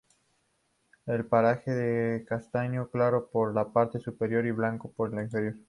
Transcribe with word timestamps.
El 1.05 1.27
pelaje 1.27 2.15
es 2.15 2.25
castaño 2.25 2.89
claro 2.89 3.29
por 3.29 3.53
la 3.53 3.71
parte 3.71 3.99
superior 3.99 4.43
y 4.47 4.51
blanco 4.51 4.91
por 4.91 5.13
la 5.13 5.21
inferior. 5.21 5.57